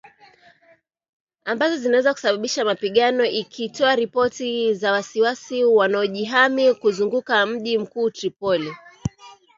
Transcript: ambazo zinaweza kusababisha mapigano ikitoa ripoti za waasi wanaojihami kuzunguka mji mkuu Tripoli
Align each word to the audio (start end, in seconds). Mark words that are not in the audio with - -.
ambazo 1.45 1.77
zinaweza 1.77 2.13
kusababisha 2.13 2.65
mapigano 2.65 3.25
ikitoa 3.25 3.95
ripoti 3.95 4.73
za 4.73 4.91
waasi 4.91 5.63
wanaojihami 5.63 6.73
kuzunguka 6.73 7.45
mji 7.45 7.77
mkuu 7.77 8.09
Tripoli 8.09 8.71